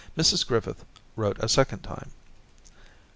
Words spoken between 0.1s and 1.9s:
Mrs Griffith wrote a second